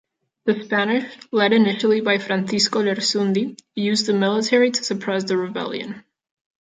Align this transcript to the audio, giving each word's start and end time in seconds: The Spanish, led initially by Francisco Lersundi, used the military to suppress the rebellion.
The 0.45 0.63
Spanish, 0.63 1.03
led 1.31 1.53
initially 1.53 2.01
by 2.01 2.17
Francisco 2.17 2.81
Lersundi, 2.81 3.55
used 3.75 4.07
the 4.07 4.13
military 4.13 4.71
to 4.71 4.83
suppress 4.83 5.25
the 5.25 5.37
rebellion. 5.37 6.03